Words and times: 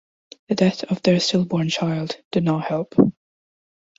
The 0.49 0.55
death 0.55 0.83
of 0.85 1.03
their 1.03 1.19
stillborn 1.19 1.69
child 1.69 2.17
did 2.31 2.43
not 2.43 2.65
help. 2.65 2.95